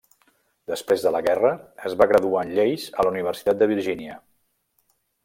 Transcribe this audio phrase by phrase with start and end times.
[0.71, 1.51] Després de la guerra
[1.89, 4.21] es va graduar en lleis a la Universitat de Virgínia.